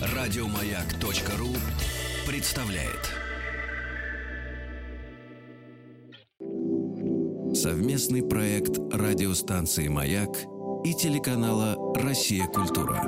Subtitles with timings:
[0.00, 1.48] Радиомаяк.ру
[2.26, 3.14] представляет.
[7.54, 10.30] Совместный проект радиостанции «Маяк»
[10.84, 12.46] и телеканала «Россия.
[12.46, 13.02] Культура».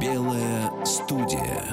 [0.00, 1.64] Белая студия.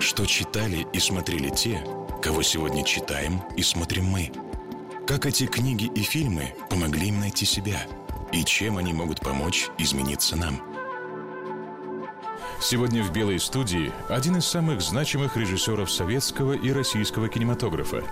[0.00, 1.84] Что читали и смотрели те,
[2.22, 4.32] кого сегодня читаем и смотрим мы.
[5.12, 7.86] Как эти книги и фильмы помогли им найти себя–
[8.32, 10.58] и чем они могут помочь измениться нам.
[12.62, 18.04] Сегодня в «Белой студии» один из самых значимых режиссеров советского и российского кинематографа.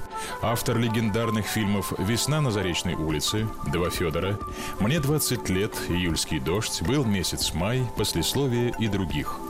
[0.43, 4.39] Автор легендарных фильмов «Весна на Заречной улице», «Два Федора»,
[4.79, 9.39] «Мне 20 лет», «Июльский дождь», «Был месяц май», «Послесловие» и других–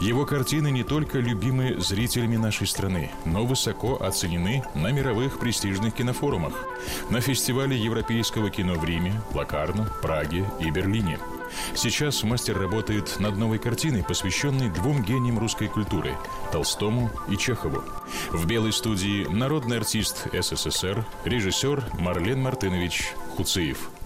[0.00, 6.54] его картины не только любимы зрителями нашей страны, но высоко оценены на мировых престижных кинофорумах,
[7.10, 11.18] на фестивале европейского кино в Риме, Лакарно, Праге и Берлине.
[11.74, 16.16] Сейчас мастер работает над новой картиной, посвященной двум гениям русской культуры–
[16.52, 17.82] Толстому и Чехову.
[18.30, 23.90] В белой студии народный артист СССР, режиссер Марлен Мартынович Хуцеев–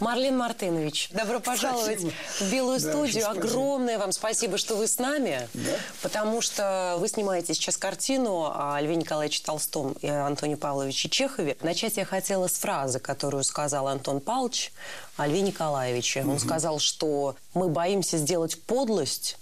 [0.00, 2.12] Марлен Мартынович, добро пожаловать спасибо.
[2.38, 3.30] в Белую да, студию.
[3.30, 5.70] Огромное вам спасибо, что вы с нами, да?
[6.02, 11.56] потому что вы снимаете сейчас картину о Льве Николаевиче Толстом и Антоне Павловиче Чехове.
[11.62, 14.72] Начать я хотела с фразы, которую сказал Антон Павлович
[15.16, 16.22] о Льве Николаевиче.
[16.22, 16.38] Он угу.
[16.38, 19.36] сказал, что мы боимся сделать подлость,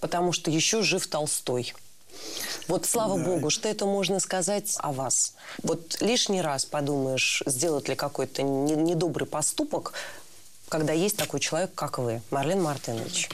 [0.00, 1.74] потому что еще жив Толстой.
[2.68, 3.24] Вот слава да.
[3.24, 5.34] богу, что это можно сказать о вас.
[5.62, 9.94] Вот лишний раз подумаешь, сделать ли какой-то недобрый поступок,
[10.72, 13.28] когда есть такой человек, как вы, Марлен Мартынович.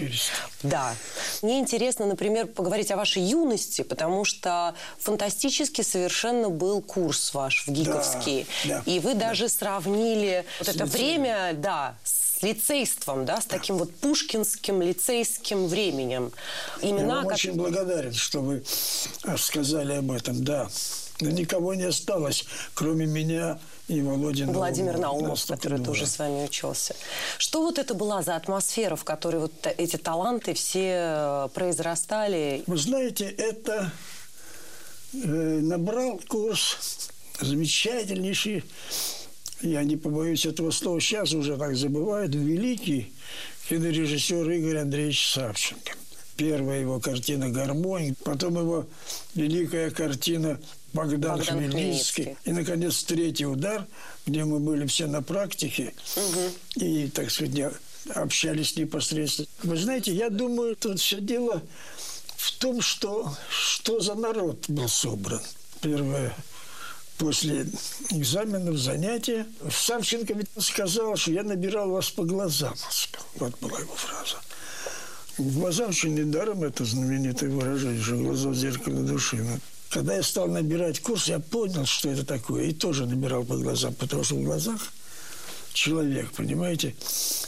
[0.64, 0.92] Да.
[1.40, 7.70] Мне интересно, например, поговорить о вашей юности, потому что фантастически совершенно был курс ваш в
[7.70, 8.44] ГИКовский.
[8.64, 9.28] Да, да, и вы да.
[9.28, 15.66] даже сравнили вот это время, да, с с лицейством, да, с таким вот пушкинским лицейским
[15.66, 16.32] временем.
[16.82, 17.34] Имена, Я вам как...
[17.34, 18.62] очень благодарен, что вы
[19.36, 20.68] сказали об этом, да.
[21.20, 22.44] Никого не осталось,
[22.74, 26.94] кроме меня и Володя Владимир Наумов, который тоже с вами учился.
[27.38, 32.62] Что вот это была за атмосфера, в которой вот эти таланты все э, произрастали?
[32.68, 33.90] Вы знаете, это
[35.12, 37.08] э, набрал курс
[37.40, 38.62] замечательнейший
[39.62, 43.12] я не побоюсь этого слова, сейчас уже так забывают, великий
[43.68, 45.92] кинорежиссер Игорь Андреевич Савченко.
[46.36, 48.86] Первая его картина «Гармонь», потом его
[49.34, 50.60] великая картина
[50.92, 52.24] Богдан, Богдан Хмельницкий.
[52.24, 52.36] Хмельницкий.
[52.44, 53.86] И, наконец, третий удар,
[54.24, 56.84] где мы были все на практике угу.
[56.84, 57.72] и, так сказать,
[58.14, 59.48] общались непосредственно.
[59.64, 61.62] Вы знаете, я думаю, тут все дело
[62.36, 65.42] в том, что, что за народ был собран.
[65.80, 66.34] Первое
[67.18, 67.66] после
[68.10, 69.46] экзаменов, занятия.
[69.70, 72.74] Савченко ведь сказал, что я набирал вас по глазам.
[73.36, 74.36] Вот была его фраза.
[75.36, 79.44] Глаза очень недаром это знаменитое выражение, что глаза в зеркале души.
[79.90, 82.64] Когда я стал набирать курс, я понял, что это такое.
[82.64, 84.80] И тоже набирал по глазам, потому что в глазах
[85.72, 86.94] человек, понимаете?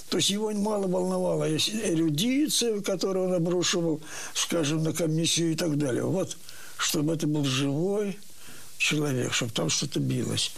[0.08, 4.00] То есть его мало волновало эрудиция, которую он обрушивал,
[4.34, 6.04] скажем, на комиссию и так далее.
[6.04, 6.36] Вот,
[6.78, 8.18] чтобы это был живой,
[8.80, 10.52] человек, чтобы там что-то билось.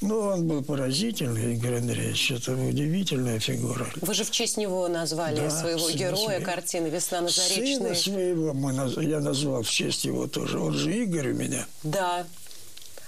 [0.00, 2.30] Ну, он был поразительный, Игорь Андреевич.
[2.30, 3.88] Это удивительная фигура.
[4.00, 6.44] Вы же в честь него назвали да, своего героя своего.
[6.44, 7.74] картины «Весна на Заречной».
[7.74, 10.60] Сына своего мы, я назвал в честь его тоже.
[10.60, 11.66] Он же Игорь у меня.
[11.82, 12.24] Да.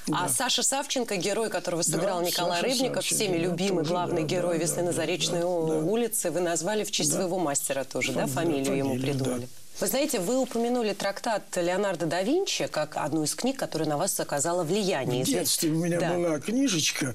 [0.08, 0.24] Да.
[0.24, 4.22] А Саша Савченко, герой, которого сыграл да, Николай Саша Рыбников, Савченко, всеми любимый, тоже, главный
[4.22, 7.18] да, герой да, «Весны да, на Заречной да, улице», вы назвали в честь да.
[7.18, 9.42] своего мастера тоже, да, фамилию, фамилию ему придумали?
[9.42, 9.59] Да.
[9.80, 14.20] Вы знаете, вы упомянули трактат Леонардо да Винчи как одну из книг, которая на вас
[14.20, 15.24] оказала влияние.
[15.24, 16.12] В детстве у меня да.
[16.12, 17.14] была книжечка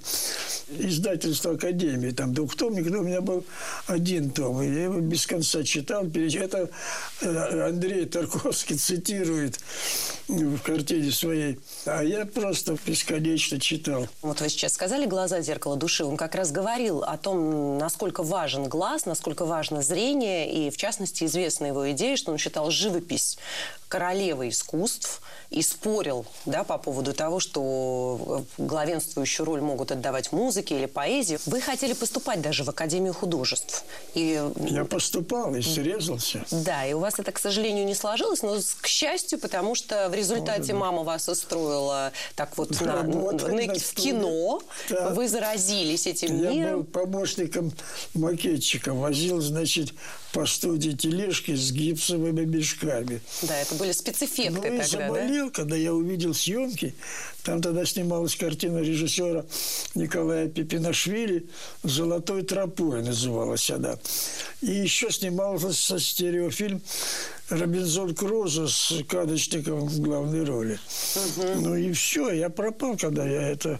[0.69, 3.45] издательства Академии, там двухтомник, но у меня был
[3.85, 6.05] один том, и я его без конца читал.
[6.05, 6.69] Это
[7.21, 9.59] э, Андрей Тарковский цитирует
[10.27, 14.07] в картине своей, а я просто бесконечно читал.
[14.21, 16.03] Вот вы сейчас сказали «Глаза– зеркало души».
[16.03, 21.23] Он как раз говорил о том, насколько важен глаз, насколько важно зрение, и, в частности,
[21.23, 23.37] известна его идея, что он считал живопись
[23.87, 30.85] королевой искусств и спорил да, по поводу того, что главенствующую роль могут отдавать музыке или
[30.85, 31.39] поэзии.
[31.45, 33.85] Вы хотели поступать даже в Академию художеств.
[34.15, 34.41] И...
[34.59, 36.43] Я поступал и срезался.
[36.51, 40.13] Да, и у вас это, к сожалению, не сложилось, но к счастью, потому что в
[40.13, 44.61] результате Может, мама вас устроила так вот на, на, в кино.
[44.89, 45.09] Да.
[45.09, 46.81] Вы заразились этим Я миром.
[46.81, 47.71] был помощником
[48.13, 48.93] макетчика.
[48.93, 49.93] Возил, значит,
[50.35, 53.21] по студии тележки с гипсовыми мешками.
[53.43, 55.51] Да, это были спецэффекты ну, тогда, заболел, да?
[55.51, 56.93] когда я увидел съемки.
[57.43, 59.45] Там тогда снималась картина режиссера
[59.93, 61.47] Николая Пепинашвили
[61.83, 63.97] «Золотой тропой» называлась она.
[64.61, 66.81] И еще снимался со стереофильм
[67.47, 70.77] Робинзон Крузо с Кадочником в главной роли.
[71.15, 71.61] Угу.
[71.61, 73.79] Ну и все, я пропал, когда я это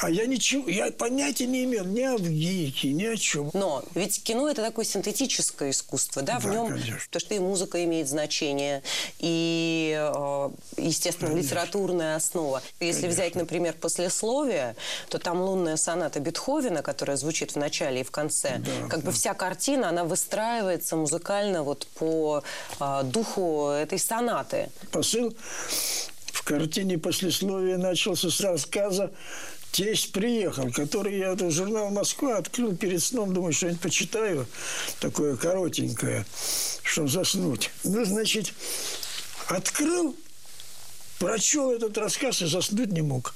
[0.00, 3.50] а я ничего, я понятия не имел ни о ВГИКе, ни о чем.
[3.52, 6.38] Но ведь кино это такое синтетическое искусство, да?
[6.38, 6.98] В да, нем конечно.
[7.10, 8.82] то, что и музыка имеет значение,
[9.18, 11.48] и, э, естественно, конечно.
[11.48, 12.62] литературная основа.
[12.80, 13.08] Если конечно.
[13.08, 14.74] взять, например, послесловие,
[15.10, 19.06] то там лунная соната Бетховена, которая звучит в начале и в конце, да, как да.
[19.06, 22.42] бы вся картина, она выстраивается музыкально вот по
[22.80, 24.70] э, духу этой сонаты.
[24.92, 25.36] Посыл
[26.32, 29.10] в картине послесловия начался с рассказа
[29.72, 34.46] тесть приехал, который я этот журнал «Москва» открыл перед сном, думаю, что-нибудь почитаю,
[35.00, 36.26] такое коротенькое,
[36.82, 37.70] чтобы заснуть.
[37.84, 38.52] Ну, значит,
[39.48, 40.16] открыл,
[41.18, 43.34] прочел этот рассказ и заснуть не мог.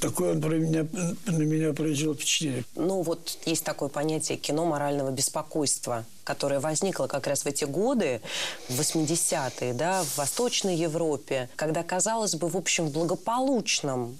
[0.00, 0.86] Такое он про меня,
[1.26, 2.64] на меня произвел впечатление.
[2.74, 8.20] Ну, вот есть такое понятие кино морального беспокойства, которое возникло как раз в эти годы,
[8.68, 14.18] в 80-е, да, в Восточной Европе, когда, казалось бы, в общем, благополучном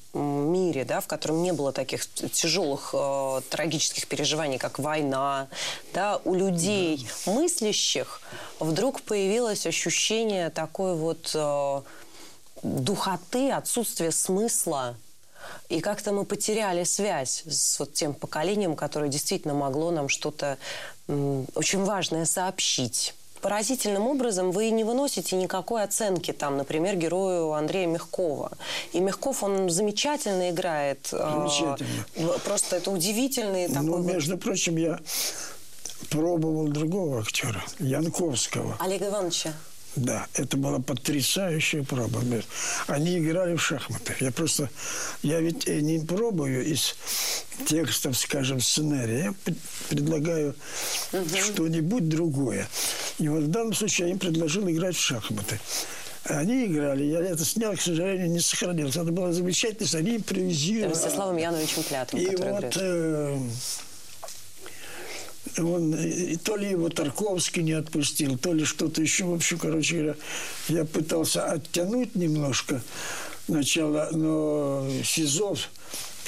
[0.55, 5.49] мире, да, в котором не было таких тяжелых э, трагических переживаний, как война,
[5.93, 7.33] да, у людей да.
[7.33, 8.21] мыслящих
[8.61, 11.83] вдруг появилось ощущение такой вот э,
[12.63, 14.97] духоты, отсутствия смысла,
[15.69, 20.57] и как-то мы потеряли связь с вот тем поколением, которое действительно могло нам что-то
[21.07, 28.53] очень важное сообщить поразительным образом вы не выносите никакой оценки там, например, герою Андрея Мягкова.
[28.95, 31.11] И Мягков, он замечательно играет.
[31.13, 32.07] А, замечательно.
[32.15, 33.91] Э, просто это удивительный ну, такой...
[33.91, 34.99] Ну, между прочим, я
[36.09, 38.79] пробовал другого актера, Янковского.
[38.81, 39.53] Олега Ивановича.
[39.97, 42.21] Да, это была потрясающая проба.
[42.89, 44.15] Они играли в шахматы.
[44.21, 44.69] Я просто,
[45.23, 46.97] я ведь э, не пробую из
[47.67, 49.25] текстов, скажем, сценария.
[49.25, 49.35] Я
[49.89, 50.57] предлагаю
[51.13, 51.37] угу.
[51.37, 52.69] что-нибудь другое.
[53.19, 55.61] И вот в данном случае я им предложил играть в шахматы.
[56.25, 58.97] Они играли, я это снял, к сожалению, не сохранилось.
[58.97, 60.95] Это было замечательно, они импровизировали.
[60.95, 63.39] Ростиславом Яновичем Клятым, И вот э,
[65.59, 65.97] он,
[66.43, 69.25] то ли его Тарковский не отпустил, то ли что-то еще.
[69.25, 70.17] В общем, короче говоря,
[70.69, 72.83] я пытался оттянуть немножко
[73.49, 75.69] начало, но Сизов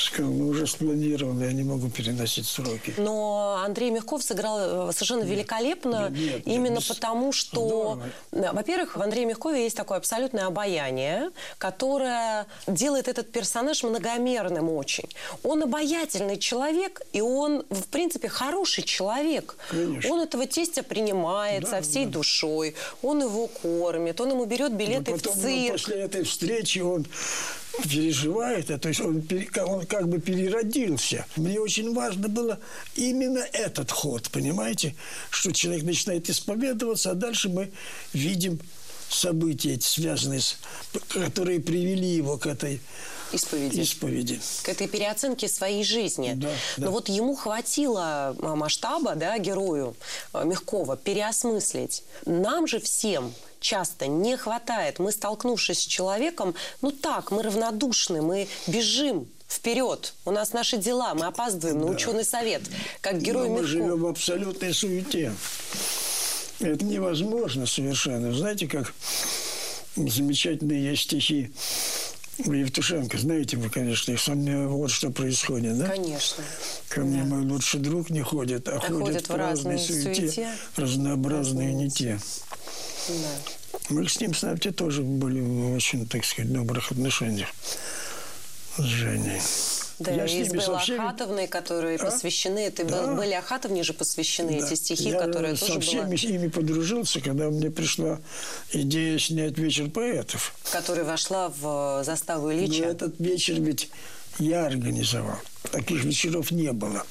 [0.02, 2.94] сказал, мы уже спланированы, я не могу переносить сроки.
[2.98, 8.00] Но Андрей Мягков сыграл э, совершенно нет, великолепно, нет, нет, именно нет, потому что,
[8.32, 8.52] Здорово.
[8.52, 15.08] во-первых, в Андрея Мягкове есть такое абсолютное обаяние, которое делает этот персонаж многомерным очень.
[15.42, 19.56] Он обаятельный человек, и он, в принципе, хороший человек.
[19.70, 20.12] Конечно.
[20.12, 22.12] Он этого тестя принимает да, со всей да.
[22.12, 25.72] душой, он его кормит, он ему берет билеты потом, в цирк.
[25.72, 27.06] после этой встречи он
[27.84, 29.26] переживает, то есть он,
[29.66, 31.26] он как бы переродился.
[31.36, 32.58] Мне очень важно было
[32.94, 34.94] именно этот ход, понимаете,
[35.30, 37.70] что человек начинает исповедоваться, а дальше мы
[38.12, 38.60] видим
[39.08, 40.56] события, связанные с,
[41.08, 42.80] которые привели его к этой
[43.32, 43.80] исповеди.
[43.80, 44.40] исповеди.
[44.62, 46.32] К этой переоценке своей жизни.
[46.34, 46.90] Да, Но да.
[46.90, 49.96] вот ему хватило а, масштаба, да, герою
[50.32, 52.02] а, Мягкова, переосмыслить.
[52.24, 53.32] Нам же всем
[53.66, 55.00] часто не хватает.
[55.00, 60.14] Мы, столкнувшись с человеком, ну так, мы равнодушны, мы бежим вперед.
[60.24, 61.86] У нас наши дела, мы опаздываем да.
[61.86, 62.62] на ученый совет,
[63.00, 65.32] как герой мы живем в абсолютной суете.
[66.60, 68.32] Это невозможно совершенно.
[68.32, 68.94] Знаете, как
[69.96, 71.50] замечательные есть стихи
[72.38, 73.18] Евтушенко.
[73.18, 74.26] Знаете вы, конечно, их.
[74.28, 75.88] Мной вот что происходит, да?
[75.88, 76.44] Конечно.
[76.88, 77.28] Ко мне да.
[77.28, 81.90] мой лучший друг не ходит, а, а ходит, ходит в разной суете, суете, разнообразные не
[81.90, 82.18] те.
[83.08, 83.84] Да.
[83.90, 87.48] Мы с ним, знаете, тоже были в очень, так сказать, добрых отношениях
[88.76, 89.40] с Женей.
[89.98, 90.98] Да, я и с Беллой всеми...
[90.98, 92.04] Ахатовной, которые а?
[92.04, 93.14] посвящены, это да.
[93.14, 94.66] были Ахатовне же посвящены да.
[94.66, 96.34] эти стихи, я которые со тоже всеми была...
[96.34, 98.20] ими подружился, когда мне пришла
[98.72, 100.52] идея снять вечер поэтов.
[100.70, 102.82] Которая вошла в заставу Ильича.
[102.82, 103.88] Но этот вечер ведь
[104.38, 105.38] я организовал.
[105.70, 107.04] Таких вечеров не было.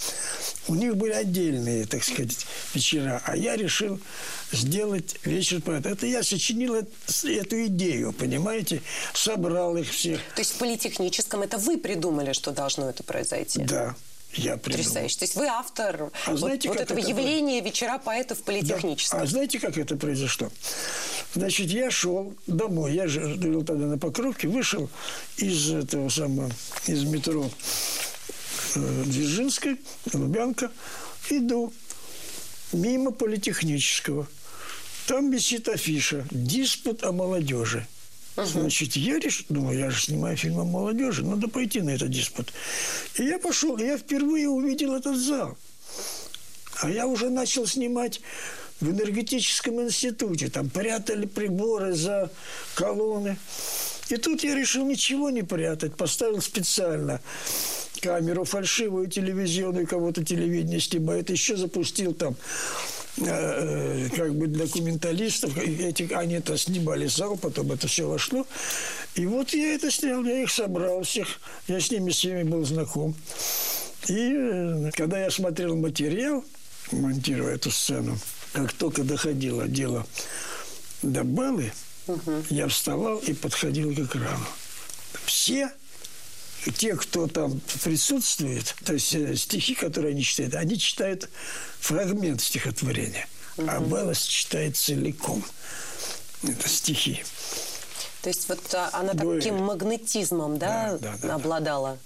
[0.67, 3.21] У них были отдельные, так сказать, вечера.
[3.25, 3.99] А я решил
[4.51, 5.89] сделать вечер поэта.
[5.89, 8.81] Это я сочинил эту идею, понимаете?
[9.13, 10.19] Собрал их всех.
[10.35, 13.63] То есть в политехническом это вы придумали, что должно это произойти?
[13.63, 13.95] Да.
[14.35, 14.83] Я придумал.
[14.83, 15.17] Потрясающе.
[15.17, 19.19] То есть вы автор а вот, знаете, вот этого это явления вечера поэтов политехническом.
[19.19, 19.23] Да.
[19.23, 20.51] А знаете, как это произошло?
[21.33, 22.93] Значит, я шел домой.
[22.93, 24.47] Я жил тогда на Покровке.
[24.47, 24.89] Вышел
[25.37, 26.51] из этого самого,
[26.87, 27.49] из метро
[28.75, 29.79] э, Дзержинской,
[30.13, 30.71] Лубянка.
[31.29, 31.73] Иду
[32.73, 34.27] мимо политехнического.
[35.07, 37.87] Там висит афиша «Диспут о молодежи».
[38.35, 42.51] Значит, я решил, думаю, я же снимаю фильм о молодежи, надо пойти на этот диспут.
[43.17, 45.57] И я пошел, и я впервые увидел этот зал.
[46.81, 48.19] А я уже начал снимать
[48.81, 50.49] в энергетическом институте.
[50.49, 52.29] Там прятали приборы за
[52.73, 53.37] колонны.
[54.09, 55.95] И тут я решил ничего не прятать.
[55.95, 57.21] Поставил специально
[58.01, 61.29] камеру фальшивую телевизионную, кого-то телевидение снимает.
[61.29, 62.35] Еще запустил там
[63.17, 65.57] э, как бы документалистов.
[65.57, 68.45] Эти, они это снимали зал, потом это все вошло.
[69.15, 71.27] И вот я это снял, я их собрал всех.
[71.67, 73.15] Я с ними всеми был знаком.
[74.07, 76.43] И э, когда я смотрел материал,
[76.91, 78.17] монтируя эту сцену,
[78.53, 80.05] как только доходило дело
[81.01, 81.71] до Беллы,
[82.07, 82.43] угу.
[82.49, 84.45] я вставал и подходил к экрану.
[85.25, 85.71] Все
[86.71, 91.29] те, кто там присутствует, то есть э, стихи, которые они читают, они читают
[91.79, 93.67] фрагмент стихотворения, угу.
[93.69, 95.43] а Белла читает целиком.
[96.43, 97.23] Это стихи.
[98.21, 99.39] То есть вот а, она Дуэль.
[99.39, 101.91] таким магнетизмом, да, да, да, да обладала?
[101.91, 101.99] Да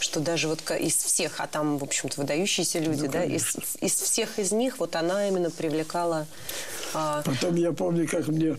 [0.00, 3.92] что даже вот из всех, а там, в общем-то, выдающиеся люди, ну, да, из, из
[3.92, 6.26] всех из них вот она именно привлекала...
[6.94, 7.22] А...
[7.22, 8.56] Потом я помню, как мне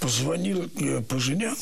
[0.00, 1.56] позвонил э, Поженян,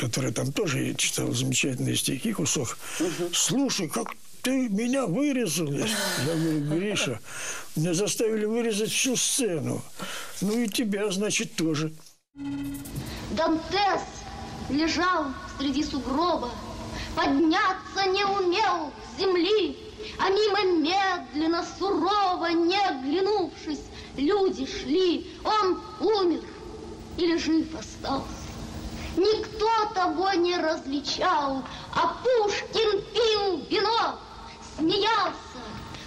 [0.00, 2.78] который там тоже читал замечательные стихи, кусок.
[2.98, 3.34] Угу.
[3.34, 5.70] Слушай, как ты меня вырезал.
[5.70, 7.20] Я, я говорю, Гриша,
[7.76, 9.82] меня заставили вырезать всю сцену.
[10.40, 11.92] Ну и тебя, значит, тоже.
[13.32, 14.00] Дантес
[14.70, 15.26] лежал
[15.58, 16.50] среди сугроба,
[17.14, 19.76] Подняться не умел с земли,
[20.18, 23.80] А мимо медленно, сурово, не оглянувшись,
[24.16, 26.42] Люди шли, он умер
[27.18, 28.39] или жив остался.
[29.16, 31.64] Никто того не различал,
[31.94, 34.18] А Пушкин пил вино,
[34.76, 35.34] смеялся,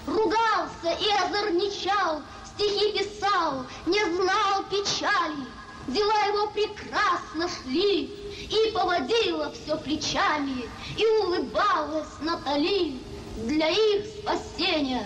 [0.08, 5.46] Ругался и озорничал, Стихи писал, не знал печали,
[5.88, 13.00] Дела его прекрасно шли, И поводила все плечами, И улыбалась Натали
[13.38, 15.06] Для их спасения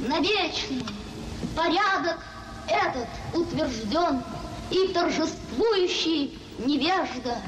[0.00, 0.86] навечно.
[1.56, 2.18] Порядок
[2.68, 4.22] этот утвержден,
[4.70, 7.38] И торжествующий невежда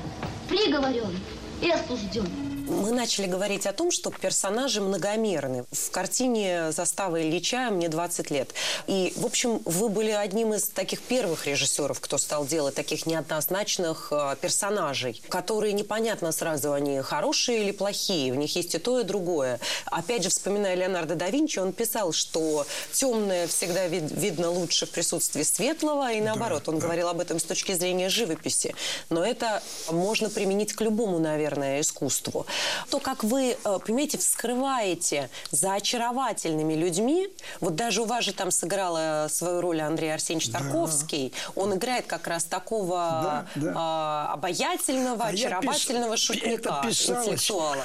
[0.49, 1.19] приговорен
[1.61, 2.42] и осужден.
[2.69, 5.65] Мы начали говорить о том, что персонажи многомерны.
[5.73, 8.55] В картине «Застава Ильича» мне 20 лет.
[8.87, 14.09] И, в общем, вы были одним из таких первых режиссеров, кто стал делать таких неоднозначных
[14.13, 18.33] э, персонажей, которые непонятно сразу, они хорошие или плохие.
[18.33, 19.59] В них есть и то, и другое.
[19.87, 24.91] Опять же, вспоминая Леонардо да Винчи, он писал, что темное всегда вид видно лучше в
[24.91, 26.69] присутствии светлого, и наоборот.
[26.69, 26.83] Он да.
[26.83, 28.75] говорил об этом с точки зрения живописи.
[29.11, 32.47] Но это можно применить к любому, наверное, искусству
[32.91, 37.29] то, как вы, э, понимаете, вскрываете за очаровательными людьми,
[37.61, 41.63] вот даже у вас же там сыграла свою роль Андрей Арсеньевич Тарковский, да.
[41.63, 44.29] он играет как раз такого да, да.
[44.31, 46.25] Э, обаятельного, а очаровательного пис...
[46.25, 47.85] шутника, интеллектуала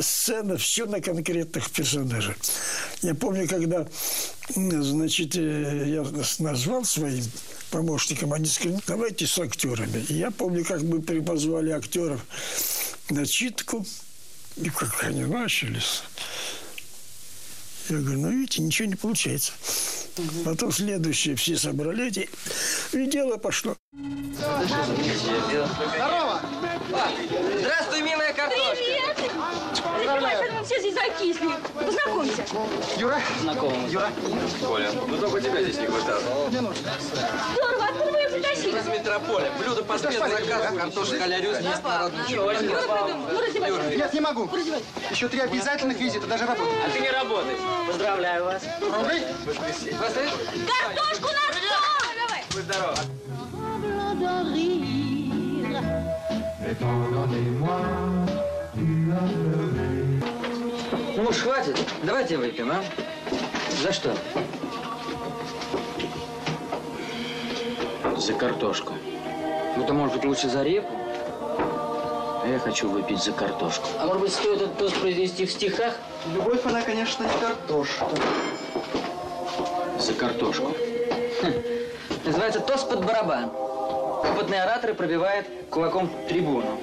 [0.00, 2.36] сцена, все на конкретных персонажах.
[3.02, 3.86] Я помню, когда,
[4.54, 6.04] значит, э, я
[6.38, 7.24] назвал своим
[7.70, 10.04] помощникам, они сказали, давайте с актерами.
[10.08, 12.24] И я помню, как мы позвали актеров
[13.10, 13.86] начитку,
[14.56, 16.02] и как они начались.
[17.88, 19.52] Я говорю, ну видите, ничего не получается.
[20.18, 20.42] Угу.
[20.44, 22.18] Потом следующие все собрались,
[22.92, 23.76] и дело пошло.
[23.92, 24.72] Здорово!
[27.60, 28.82] Здравствуй, милая картошка!
[29.96, 30.47] Привет!
[30.68, 31.48] Все здесь закисли.
[31.74, 32.44] Познакомься.
[32.98, 33.18] Юра?
[33.40, 33.88] Знакомый.
[33.88, 34.10] Юра?
[34.62, 36.20] Коля, ну только тебя здесь не хватало.
[36.50, 36.90] Мне нужно.
[37.54, 38.78] Здорово, откуда вы ее притащили?
[38.78, 39.50] Из метрополя.
[39.58, 40.76] Блюдо по спецзаказу.
[40.76, 44.50] Картошка а-ля рюз, международный Юра, ну, Нет, не могу.
[45.10, 46.74] Еще три обязательных визита, даже работать.
[46.86, 47.58] А ты не работаешь.
[47.86, 48.62] Поздравляю вас.
[48.82, 49.24] Рублей?
[49.46, 51.80] Картошку на стол!
[52.26, 52.44] Давай.
[52.52, 52.98] Будь здоров.
[59.20, 60.07] Ну
[61.28, 61.76] уж хватит.
[62.02, 62.82] Давайте выпьем, а?
[63.82, 64.14] За что?
[68.16, 68.94] За картошку.
[69.76, 70.88] Ну, то, может быть, лучше за репу?
[70.88, 73.86] А я хочу выпить за картошку.
[73.98, 75.94] А может быть, стоит этот тост произнести в стихах?
[76.34, 78.06] Любовь, она, конечно, не картошка.
[79.98, 80.74] За картошку.
[81.42, 81.52] Хм.
[82.24, 83.50] Называется тост под барабан.
[84.32, 86.78] Опытный оратор пробивает кулаком трибуну.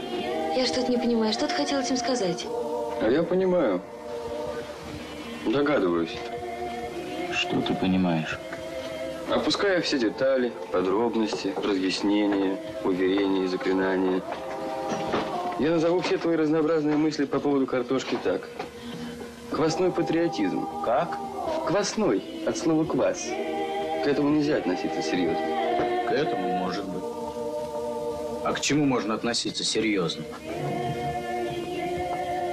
[0.55, 1.33] Я что-то не понимаю.
[1.33, 2.45] Что ты хотел этим сказать?
[3.01, 3.81] А я понимаю.
[5.45, 6.17] Догадываюсь.
[7.31, 8.39] Что ты понимаешь?
[9.29, 14.21] Опуская все детали, подробности, разъяснения, уверения и заклинания,
[15.59, 18.49] я назову все твои разнообразные мысли по поводу картошки так.
[19.51, 20.67] Квасной патриотизм.
[20.83, 21.17] Как?
[21.67, 23.23] Квасной, от слова квас.
[24.03, 25.45] к этому нельзя относиться серьезно.
[26.09, 27.03] К этому может быть.
[28.43, 30.25] А к чему можно относиться серьезно?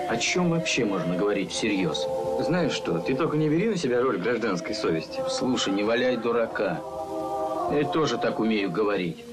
[0.09, 2.07] О чем вообще можно говорить всерьез?
[2.41, 5.23] Знаешь что, ты только не бери на себя роль гражданской совести.
[5.29, 6.81] Слушай, не валяй дурака.
[7.73, 9.25] Я тоже так умею говорить.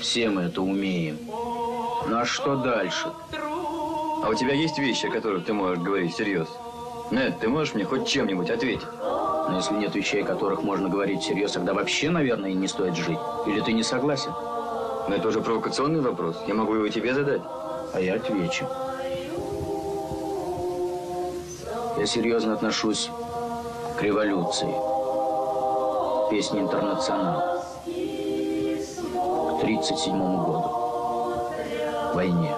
[0.00, 1.18] Все мы это умеем.
[1.28, 3.08] Ну а что дальше?
[3.32, 6.48] А у тебя есть вещи, о которых ты можешь говорить всерьез?
[7.10, 8.86] Нет, ты можешь мне хоть чем-нибудь ответить?
[9.02, 13.18] Но если нет вещей, о которых можно говорить всерьез, тогда вообще, наверное, не стоит жить.
[13.46, 14.32] Или ты не согласен?
[15.08, 16.36] Но это уже провокационный вопрос.
[16.46, 17.42] Я могу его тебе задать.
[17.92, 18.66] А я отвечу.
[22.00, 23.10] Я серьезно отношусь
[23.98, 24.74] к революции.
[26.30, 27.62] Песни «Интернационал».
[27.84, 30.64] К 37 году.
[32.14, 32.54] Войне.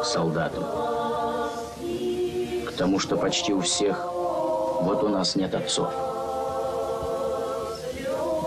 [0.00, 0.64] К солдатам.
[2.66, 5.92] К тому, что почти у всех вот у нас нет отцов.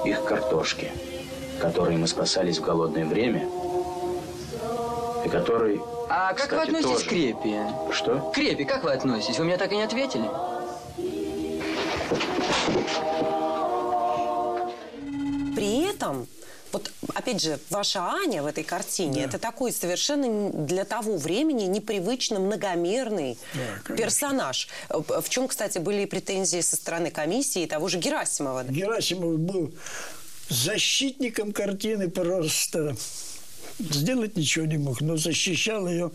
[0.05, 0.91] Их картошки,
[1.62, 3.47] которые мы спасались в голодное время,
[5.23, 5.79] и которые
[6.15, 7.05] а как Кстати, вы относитесь тоже.
[7.05, 7.60] к крепи?
[7.91, 8.20] Что?
[8.20, 9.39] К крепи как вы относитесь?
[9.39, 10.29] Вы мне так и не ответили.
[15.55, 16.27] При этом
[16.72, 19.27] вот, опять же, ваша Аня в этой картине, Да.
[19.27, 23.38] это такой совершенно для того времени непривычно многомерный
[23.84, 23.96] конечно.
[23.96, 24.67] персонаж.
[24.89, 28.63] В чем, кстати, были претензии со стороны комиссии и того же Герасимова.
[28.65, 29.72] Герасимов был
[30.50, 32.96] защитником картины просто.
[33.80, 36.12] Сделать ничего не мог, но защищал ее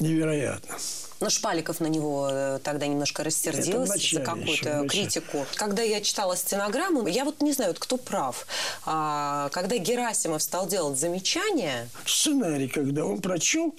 [0.00, 0.76] невероятно.
[1.20, 5.46] Но Шпаликов на него э, тогда немножко рассердился за какую-то критику.
[5.54, 8.46] Когда я читала стенограмму, я вот не знаю, вот кто прав.
[8.84, 13.74] А, когда Герасимов стал делать замечания, Сценарий, когда он прочел,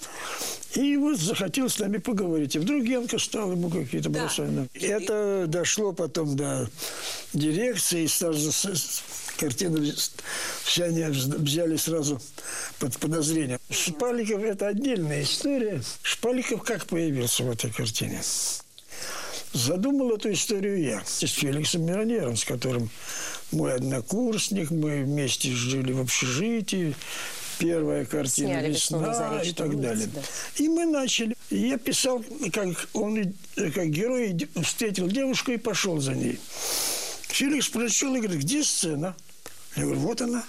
[0.73, 2.55] и вот захотел с нами поговорить.
[2.55, 4.21] И вдруг Янка стал ему какие-то Да.
[4.21, 4.49] бросать.
[4.73, 6.69] Это дошло потом до
[7.33, 8.51] дирекции, и сразу
[9.37, 9.83] картину
[10.63, 12.21] все они вз- взяли сразу
[12.79, 13.59] под подозрение.
[13.69, 15.81] Шпаликов– это отдельная история.
[16.03, 18.21] Шпаликов как появился в этой картине?
[19.53, 22.89] Задумал эту историю я с Феликсом Миронером, с которым
[23.51, 26.93] мой однокурсник, мы вместе жили в общежитии.
[27.57, 30.07] Первая картина Сняли «Весну на «Весна» и так улице, далее.
[30.13, 30.21] да.
[30.57, 31.37] И мы начали.
[31.49, 36.37] И Я писал, как он, и- как герой встретил девушку и пошел за ней.
[37.35, 39.13] Феликс прочел и говорит, где сцена?
[39.75, 40.41] Я говорю, вот она.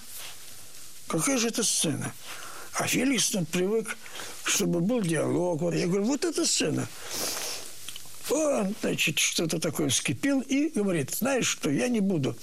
[1.09, 2.15] Какая же это сцена?
[2.75, 3.97] А Феликс он привык,
[4.45, 5.63] чтобы был диалог.
[5.75, 6.87] Я говорю, вот эта сцена.
[8.31, 12.37] Он, значит, что-то такое вскипел и говорит, знаешь что, я не буду.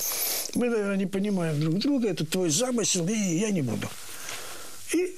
[0.56, 3.88] Мы, наверное, не понимаем друг друга, это твой замысел, и я не буду.
[4.92, 5.16] И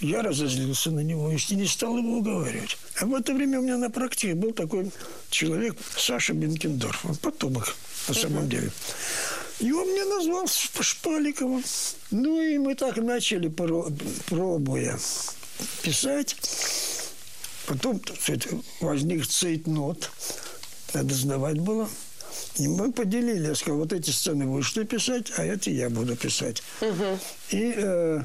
[0.00, 2.76] я разозлился на него и не стал его уговаривать.
[3.00, 4.90] А в это время у меня на практике был такой
[5.30, 7.04] человек, Саша Бенкендорф.
[7.04, 7.74] Он потомок
[8.08, 8.70] на самом деле.
[9.60, 11.62] И он мне назвал Шп- Шпаликовым.
[12.10, 13.90] Ну и мы так начали, про-
[14.26, 14.98] пробуя
[15.82, 16.34] писать.
[17.66, 18.00] Потом
[18.80, 20.10] возник цейтнот.
[20.94, 21.88] Надо сдавать было.
[22.56, 23.46] И мы поделили.
[23.48, 26.62] Я сказал, вот эти сцены будешь ты писать, а эти я буду писать.
[27.50, 28.22] И э,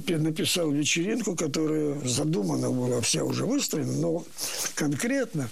[0.00, 4.24] пе- написал вечеринку, которая задумана была, вся уже выстроена, но
[4.74, 5.48] конкретно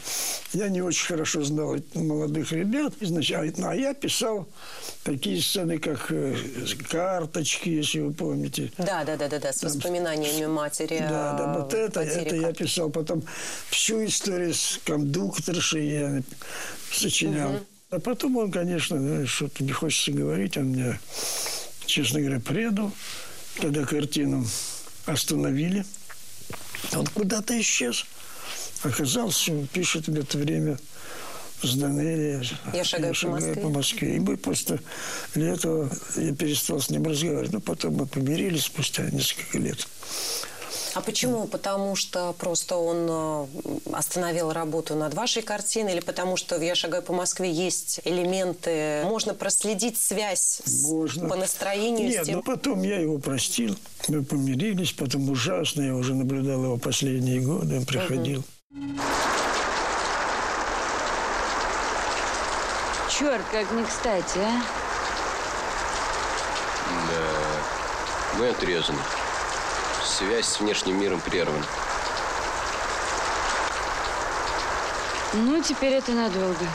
[0.53, 2.95] я не очень хорошо знал молодых ребят.
[3.01, 4.49] Значит, а, а я писал
[5.05, 6.37] такие сцены, как э,
[6.91, 8.73] карточки, если вы помните.
[8.79, 10.99] да, да, да, да, да, с воспоминаниями матери.
[10.99, 12.91] Да, да, вот это, это я писал.
[12.91, 13.23] Потом
[13.71, 16.23] всю историю с кондукторшей я
[16.93, 17.61] сочинял.
[17.91, 21.01] А потом он, конечно, ну, что-то не хочется говорить, он меня,
[21.87, 22.93] честно говоря, предал,
[23.61, 24.47] когда картину
[25.07, 25.85] остановили.
[26.95, 28.07] Он куда-то исчез.
[28.83, 30.79] Оказался, пишет в это время
[31.63, 32.43] с Данелия.
[32.73, 33.55] Я шагаю по Москве.
[33.57, 34.17] по Москве.
[34.17, 34.81] И мы просто
[35.35, 37.53] для этого я перестал с ним разговаривать.
[37.53, 39.87] Но потом мы помирились спустя несколько лет.
[40.99, 41.47] А почему?
[41.47, 43.47] Потому что просто он э,
[43.93, 49.03] остановил работу над вашей картиной или потому что в «Я шагаю по Москве» есть элементы,
[49.05, 51.29] можно проследить связь с- Можно.
[51.29, 52.39] по настроению Нет, с тем...
[52.39, 53.77] ну потом я его простил.
[54.09, 55.83] Мы помирились, потом ужасно.
[55.83, 57.77] Я уже наблюдал его последние годы.
[57.77, 58.43] Он приходил.
[63.09, 64.63] Черт, как не кстати, а?
[67.09, 68.99] Да, мы отрезаны.
[70.09, 71.65] Связь с внешним миром прервана.
[75.35, 76.67] Ну, теперь это надолго.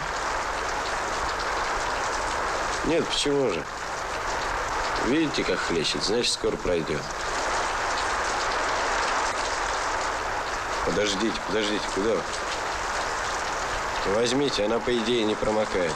[2.85, 3.63] Нет, почему же?
[5.07, 7.01] Видите, как хлещет, значит, скоро пройдет.
[10.85, 12.21] Подождите, подождите, куда вы?
[14.13, 15.93] Возьмите, она, по идее, не промокает.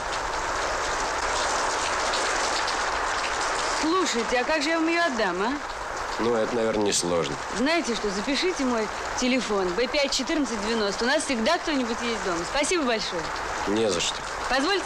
[3.80, 5.77] Слушайте, а как же я вам ее отдам, а?
[6.20, 7.36] Ну, это, наверное, несложно.
[7.56, 8.86] Знаете что, запишите мой
[9.20, 11.02] телефон B5-1490.
[11.02, 12.44] У нас всегда кто-нибудь есть дома.
[12.50, 13.22] Спасибо большое.
[13.68, 14.16] Не за что.
[14.50, 14.84] Позвольте.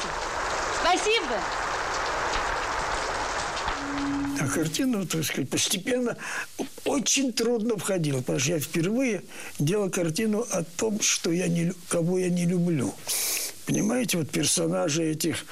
[0.83, 1.39] Спасибо.
[4.41, 6.17] А картину, так сказать, постепенно
[6.85, 9.23] очень трудно входила, потому что я впервые
[9.59, 12.93] делал картину о том, что я не, кого я не люблю.
[13.67, 15.45] Понимаете, вот персонажи этих,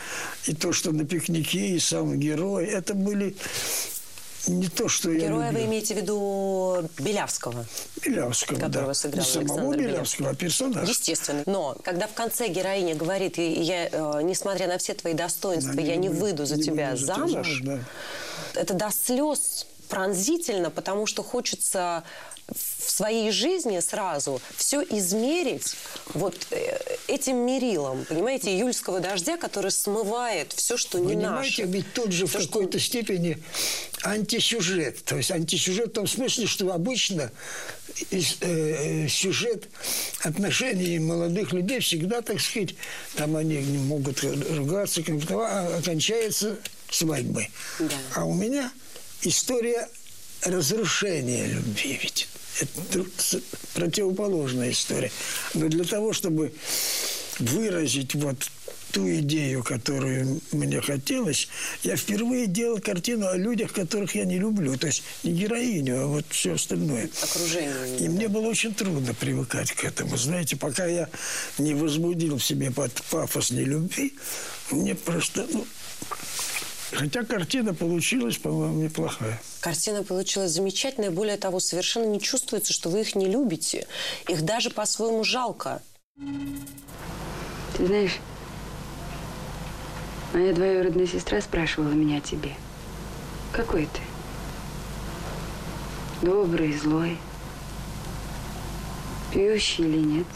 [0.46, 3.36] и то, что на пикнике, и сам герой, это были
[4.48, 5.66] не то, что Героя я вы любил.
[5.70, 7.64] имеете в виду Белявского?
[8.04, 8.94] Белявского, которого да.
[8.94, 10.88] сыграл Не самого Александр Белявского, а персонаж.
[10.88, 11.42] Естественно.
[11.46, 15.82] Но когда в конце героиня говорит, «И я, э, несмотря на все твои достоинства, Да,
[15.82, 17.78] я не буду- выйду за не тебя выйду за тебя замуж, да.
[18.54, 22.04] это до слез пронзительно, потому что хочется
[22.54, 25.74] в своей жизни сразу все измерить
[26.14, 31.72] вот э, этим мерилом, понимаете, июльского дождя, который смывает все, что не Понимаете, наше.
[31.72, 33.38] ведь тут же в Всё, что- какой-то степени
[34.02, 35.02] антисюжет.
[35.04, 37.30] То есть антисюжет в том смысле, что обычно
[38.10, 39.68] э, э, сюжет
[40.22, 42.74] отношений молодых людей всегда, так сказать,
[43.16, 46.58] там они могут ругаться, а окончается
[46.90, 47.50] свадьбой.
[48.14, 48.70] А у меня
[49.22, 49.88] история
[50.42, 52.28] разрушения любви ведь.
[52.58, 53.04] Это
[53.74, 55.10] противоположная история.
[55.54, 56.52] Но для того, чтобы
[57.38, 58.50] выразить вот
[58.92, 61.48] ту идею, которую мне хотелось,
[61.82, 64.76] я впервые делал картину о людях, которых я не люблю.
[64.76, 67.08] То есть не героиню, а вот все остальное.
[67.22, 67.98] Окружение.
[67.98, 70.16] И мне было очень трудно привыкать к этому.
[70.16, 71.08] Знаете, пока я
[71.58, 74.14] не возбудил в себе под пафос нелюбви,
[74.70, 75.46] мне просто...
[75.50, 75.66] Ну,
[76.92, 79.40] хотя картина получилась, по-моему, неплохая.
[79.60, 81.10] Картина получилась замечательная.
[81.10, 83.86] Более того, совершенно не чувствуется, что вы их не любите.
[84.26, 85.82] Их даже по-своему жалко.
[86.16, 88.16] Ты знаешь,
[90.32, 92.54] моя двоюродная сестра спрашивала меня о тебе.
[93.52, 94.00] Какой ты?
[96.22, 97.18] Добрый, злой?
[99.32, 100.26] Пьющий или нет?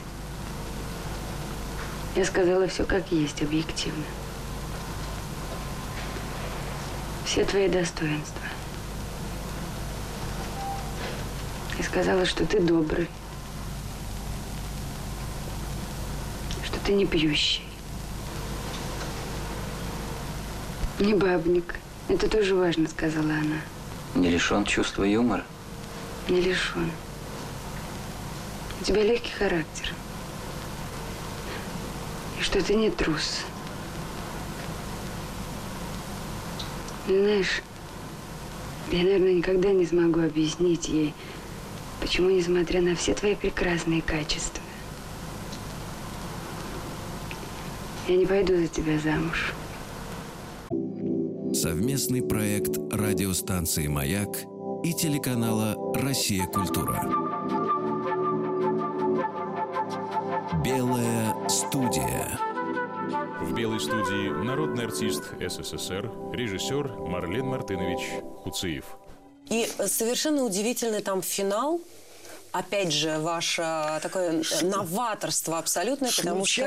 [2.14, 4.04] Я сказала все как есть, объективно.
[7.24, 8.43] Все твои достоинства.
[11.78, 13.08] И сказала, что ты добрый.
[16.64, 17.62] Что ты не пьющий.
[21.00, 21.74] Не бабник.
[22.08, 23.60] Это тоже важно, сказала она.
[24.14, 25.44] Не лишен чувства юмора.
[26.28, 26.90] Не лишен.
[28.80, 29.92] У тебя легкий характер.
[32.38, 33.40] И что ты не трус.
[37.06, 37.62] Знаешь,
[38.90, 41.14] я, наверное, никогда не смогу объяснить ей,
[42.00, 44.62] почему, несмотря на все твои прекрасные качества,
[48.08, 49.54] я не пойду за тебя замуж.
[51.54, 54.28] Совместный проект радиостанции «Маяк»
[54.82, 56.46] и телеканала «Россия.
[56.46, 57.00] Культура».
[60.62, 62.38] Белая студия.
[63.40, 68.00] В белой студии народный артист СССР, режиссер Марлен Мартынович
[68.42, 68.84] Хуциев.
[69.54, 71.80] И совершенно удивительный там финал.
[72.50, 73.62] Опять же, ваше
[74.02, 76.64] такое э, новаторство абсолютное, потому что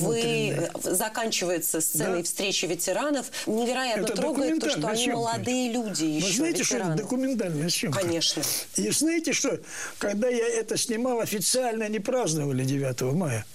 [0.00, 2.24] вы заканчивается сценой Да.
[2.24, 3.26] встречи ветеранов.
[3.46, 5.16] Невероятно Это трогает то, что они съемка.
[5.16, 6.26] молодые люди еще.
[6.26, 7.02] Вы знаете, что это ветераны.
[7.02, 8.00] документальная съемка?
[8.00, 8.42] Конечно.
[8.76, 9.58] И знаете, что
[9.98, 13.46] когда я это снимал, официально не праздновали 9 мая.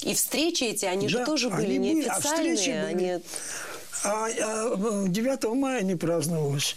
[0.00, 2.56] И встречи эти, они же Да, тоже были они были, а неофициальные.
[2.56, 3.04] встречи были.
[3.04, 3.22] они...
[4.04, 6.74] А, а 9 мая не праздновалось.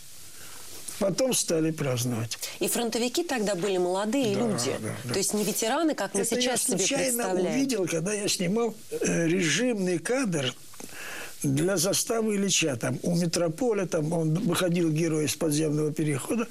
[1.00, 2.38] Потом стали праздновать.
[2.60, 4.76] И фронтовики тогда были молодые Да, люди.
[4.82, 5.14] да, да.
[5.14, 7.52] То есть не ветераны, как мы Это сейчас я себе случайно представляем.
[7.56, 10.54] увидел, когда я снимал э, режимный кадр
[11.42, 12.76] для заставы Ильича.
[12.76, 16.48] Там у метрополя, там он выходил герой из подземного перехода.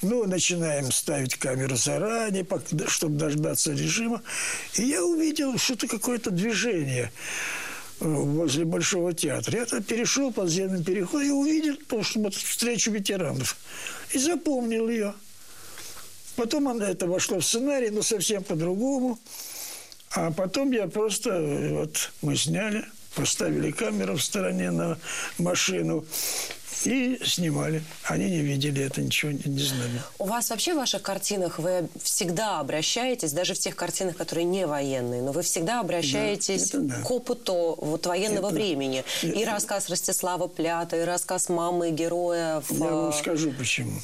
[0.00, 2.46] Ну, начинаем ставить камеру заранее,
[2.88, 4.22] чтобы дождаться режима.
[4.74, 7.12] И я увидел что-то, какое-то движение
[8.02, 9.58] возле Большого театра.
[9.58, 13.56] Я там перешел подземный переход и увидел то, что вот встречу ветеранов.
[14.12, 15.14] И запомнил ее.
[16.36, 19.18] Потом он- это вошло в сценарий, но совсем по-другому.
[20.14, 24.98] А потом я просто, э, вот мы сняли, поставили камеру в стороне на
[25.38, 26.04] машину
[26.84, 27.82] и снимали.
[28.04, 30.02] Они не видели это, ничего не, не знали.
[30.18, 34.66] У вас вообще в ваших картинах вы всегда обращаетесь, даже в тех картинах, которые не
[34.66, 37.02] военные, но вы всегда обращаетесь это да.
[37.02, 39.04] к опыту вот военного Это- времени.
[39.22, 42.62] И это- рассказ Ростислава Плята, и рассказ мамы героя.
[42.68, 42.78] В...
[42.78, 44.00] Я вам скажу почему.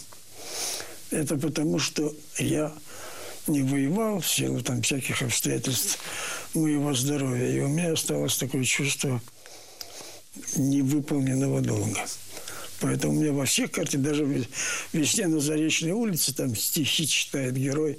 [1.11, 2.73] Это потому, что я
[3.47, 5.99] не воевал в силу там всяких обстоятельств
[6.55, 7.47] моего здоровья.
[7.49, 9.21] И у меня осталось такое чувство
[10.57, 12.05] невыполненного долга.
[12.81, 14.47] Поэтому у меня во всех картинах, даже в
[14.93, 17.99] «Весне на Заречной улице», там стихи читает герой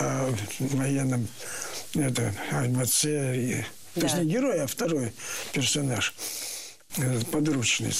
[0.00, 1.28] о военном
[1.94, 3.02] это, АБЦ.
[3.02, 4.00] Да.
[4.00, 5.12] То есть не герой, а второй
[5.52, 6.14] персонаж,
[7.30, 7.92] подручный.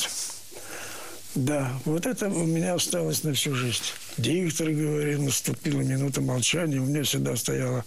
[1.37, 3.85] Да, вот это у меня осталось на всю жизнь.
[4.17, 7.85] Диктор говорил, наступила минута молчания, у меня всегда стояла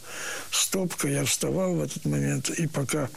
[0.50, 3.10] стопка, я вставал в этот момент, и пока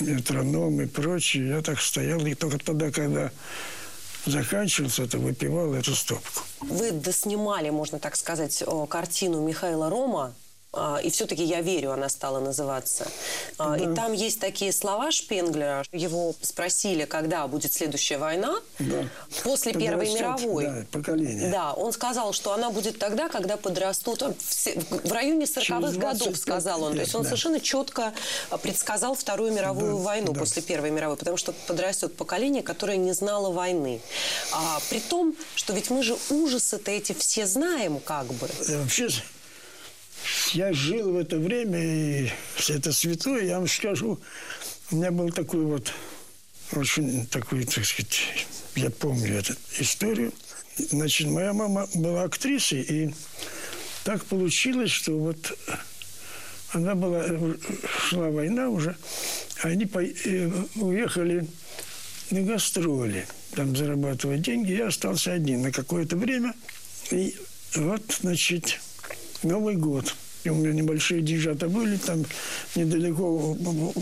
[0.00, 3.32] метроном и прочее, я так стоял, и только тогда, когда
[4.24, 6.42] заканчивался, это выпивал эту стопку.
[6.60, 10.34] Вы доснимали, можно так сказать, картину Михаила Рома
[11.02, 13.08] и все-таки «Я верю» она стала называться.
[13.58, 13.84] А, да.
[13.84, 15.84] И там есть такие слова Шпенглера.
[15.92, 18.60] Его спросили, когда будет следующая война.
[18.78, 19.04] Да.
[19.42, 20.66] После Первой мировой.
[20.66, 21.50] Да, поколение.
[21.50, 24.22] Да, он сказал, что она будет тогда, когда подрастут...
[24.22, 26.92] В районе 40-х годов, сказал он.
[26.92, 27.28] Лет, То есть он да.
[27.28, 28.12] совершенно четко
[28.62, 30.40] предсказал Вторую мировую да, войну да.
[30.40, 31.16] после Первой мировой.
[31.16, 34.00] Потому что подрастет поколение, которое не знало войны.
[34.52, 38.48] А, при том, что ведь мы же ужасы-то эти все знаем как бы.
[38.68, 39.08] Вообще
[40.52, 44.18] я жил в это время, и все это святое, я вам скажу,
[44.90, 45.92] у меня был такой вот,
[46.72, 50.32] очень такой, так сказать, я помню эту историю.
[50.76, 53.14] Значит, моя мама была актрисой, и
[54.04, 55.58] так получилось, что вот
[56.72, 57.24] она была,
[58.08, 58.96] шла война уже,
[59.62, 61.46] они по, э, уехали
[62.30, 66.54] на гастроли, там зарабатывать деньги, я остался один на какое-то время.
[67.10, 67.34] И
[67.74, 68.80] вот, значит,
[69.42, 70.14] Новый год.
[70.44, 72.24] И у меня небольшие деньжата были там
[72.74, 73.56] недалеко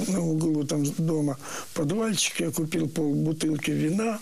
[0.08, 1.38] на углу там дома
[1.74, 2.40] подвальчик.
[2.40, 4.20] Я купил пол бутылки вина,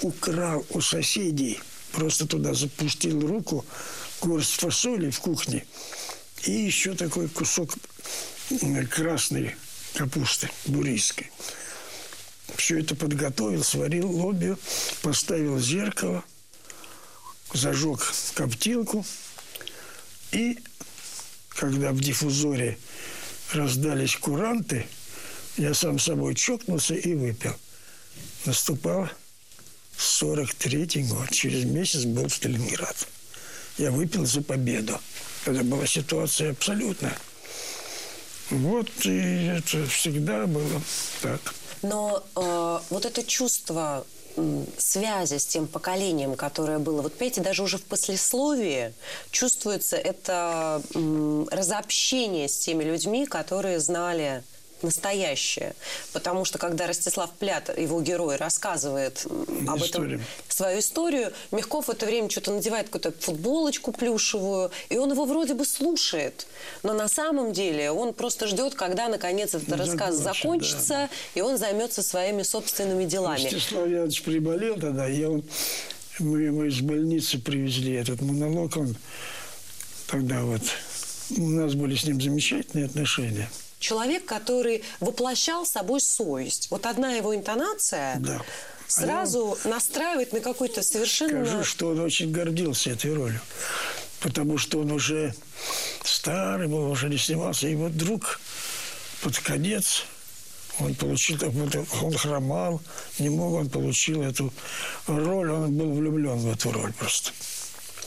[0.00, 1.60] украл у соседей,
[1.92, 3.64] просто туда запустил руку,
[4.20, 5.64] горсть фасоли в кухне
[6.44, 7.74] и еще такой кусок
[8.90, 9.56] красной
[9.94, 11.30] капусты бурийской.
[12.56, 14.58] Все это подготовил, сварил лобью,
[15.02, 16.24] поставил зеркало,
[17.52, 18.00] зажег
[18.34, 19.04] коптилку–
[20.32, 20.58] и
[21.48, 22.78] когда в диффузоре
[23.52, 24.86] раздались куранты,
[25.56, 27.54] я сам собой чокнулся и выпил.
[28.46, 29.08] Наступал
[29.98, 31.30] 43-й год.
[31.30, 32.96] Через месяц был в Сталинград.
[33.76, 34.98] Я выпил за победу.
[35.44, 37.16] Это была ситуация абсолютная.
[38.50, 40.82] Вот, и это всегда было
[41.22, 41.40] так.
[41.82, 44.06] Но э, вот это чувство
[44.78, 47.02] связи с тем поколением, которое было.
[47.02, 48.92] Вот понимаете, даже уже в послесловии
[49.30, 50.82] чувствуется это
[51.50, 54.42] разобщение с теми людьми, которые знали
[54.82, 55.74] настоящее.
[56.12, 59.26] Потому что когда Ростислав Плят, его герой, рассказывает
[59.66, 65.12] об этом свою историю, Мягков в это время что-то надевает какую-то футболочку плюшевую, и он
[65.12, 66.46] его вроде бы слушает.
[66.82, 71.10] Но на самом деле он просто ждет, когда наконец этот ну, рассказ закончится, да.
[71.34, 73.42] и он займется своими собственными делами.
[73.44, 75.42] Ростислав Янович приболел тогда, и он,
[76.18, 78.96] мы его из больницы привезли, этот монолог, он
[80.06, 80.62] тогда вот...
[81.36, 83.48] У нас были с ним замечательные отношения
[83.80, 86.68] человек, который воплощал собой совесть.
[86.70, 88.40] Вот одна его интонация да.
[88.86, 91.44] сразу а настраивает на какой-то совершенно...
[91.44, 93.40] Скажу, что он очень гордился этой ролью.
[94.20, 95.34] Потому что он уже
[96.04, 97.66] старый был, уже не снимался.
[97.66, 98.38] И вот вдруг
[99.22, 100.04] под конец
[100.78, 101.38] он получил,
[102.02, 102.80] он хромал,
[103.18, 104.52] не мог, он получил эту
[105.06, 107.32] роль, он был влюблен в эту роль просто.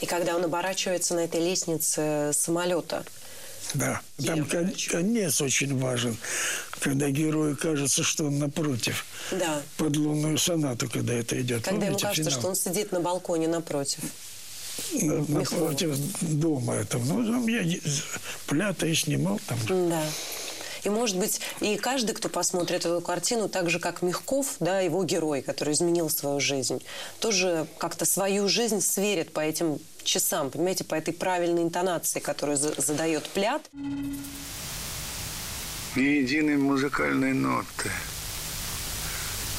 [0.00, 3.04] И когда он оборачивается на этой лестнице самолета,
[3.72, 4.46] да, там
[4.90, 6.16] конец очень важен,
[6.80, 9.04] когда герою кажется, что он напротив.
[9.32, 9.62] Да.
[9.76, 11.64] Под лунную сонату, когда это идет.
[11.64, 12.40] Когда Помните, ему кажется, финал?
[12.40, 14.00] что он сидит на балконе напротив.
[14.92, 17.02] На, напротив дома этого.
[17.04, 17.64] Ну, там я
[18.46, 19.58] плята и снимал там.
[19.88, 20.02] Да.
[20.84, 25.02] И, может быть, и каждый, кто посмотрит эту картину, так же, как Мягков, да, его
[25.04, 26.82] герой, который изменил свою жизнь,
[27.20, 33.28] тоже как-то свою жизнь сверит по этим часам, понимаете, по этой правильной интонации, которую задает
[33.30, 33.62] Плят.
[35.96, 37.90] Ни единой музыкальной ноты,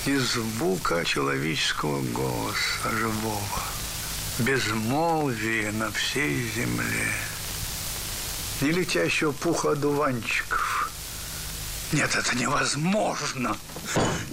[0.06, 3.64] ни звука человеческого голоса живого,
[4.40, 7.12] безмолвие на всей земле,
[8.62, 10.92] ни летящего пуха одуванчиков,
[11.92, 13.56] нет, это невозможно.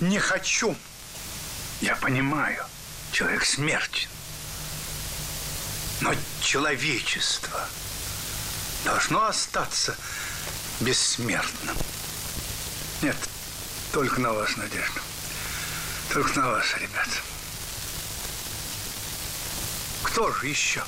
[0.00, 0.74] Не хочу.
[1.80, 2.64] Я понимаю,
[3.12, 4.08] человек смертен.
[6.02, 6.12] Но
[6.42, 7.60] человечество
[8.84, 9.96] должно остаться
[10.80, 11.76] бессмертным.
[13.02, 13.16] Нет,
[13.92, 15.00] только на вас, Надежда.
[16.12, 17.18] Только на вас, ребята.
[20.02, 20.82] Кто же еще?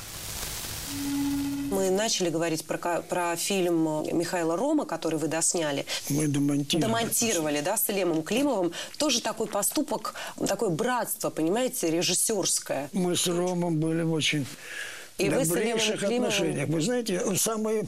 [1.71, 3.83] мы начали говорить про, про фильм
[4.17, 5.85] Михаила Рома, который вы досняли.
[6.09, 6.87] Мы демонтировали.
[6.87, 8.71] Демонтировали, да, с Лемом Климовым.
[8.97, 10.13] Тоже такой поступок,
[10.47, 12.89] такое братство, понимаете, режиссерское.
[12.93, 14.45] Мы с Ромом были очень
[15.17, 16.69] и добрейших вы отношениях.
[16.69, 17.87] Вы знаете, самые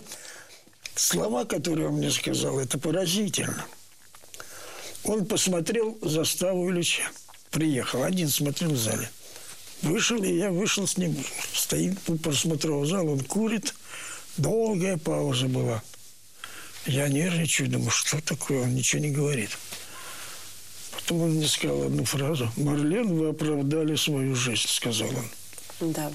[0.95, 3.65] слова, которые он мне сказал, это поразительно.
[5.03, 7.03] Он посмотрел заставу Ильича.
[7.51, 9.09] Приехал, один смотрел в зале.
[9.81, 11.15] Вышел, и я вышел с ним.
[11.53, 13.73] Стоит у просмотрового зала, он курит.
[14.37, 15.81] Долгая пауза была.
[16.85, 19.49] Я нервничаю, думаю, что такое, он ничего не говорит.
[20.91, 22.51] Потом он мне сказал одну фразу.
[22.57, 25.93] «Марлен, вы оправдали свою жизнь»,— сказал он.
[25.93, 26.11] Да.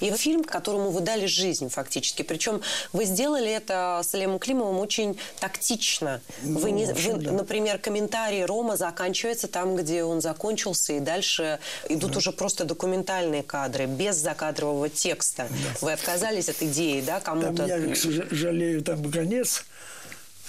[0.00, 2.22] И фильм, которому вы дали жизнь фактически.
[2.22, 6.20] Причем вы сделали это с Лемом Климовым очень тактично.
[6.42, 7.32] Ну, вы, не, вы да.
[7.32, 12.18] например, комментарий Рома заканчивается там, где он закончился, и дальше идут да.
[12.18, 15.48] уже просто документальные кадры, без закадрового текста.
[15.50, 15.56] Да.
[15.80, 17.66] Вы отказались от идеи, да, кому-то?
[17.66, 17.94] я
[18.30, 19.64] жалею там конец,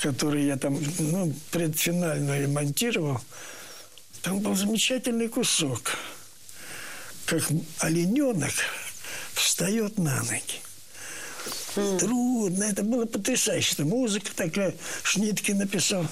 [0.01, 3.19] который я там ну, предфинально ремонтировал.
[4.21, 5.97] Там был замечательный кусок,
[7.25, 7.43] как
[7.79, 8.53] олененок
[9.33, 10.61] встает на ноги.
[11.75, 11.99] Mm.
[11.99, 12.63] Трудно.
[12.63, 13.83] Это было потрясающе.
[13.83, 14.75] Музыка такая.
[15.03, 16.05] Шнитки написал.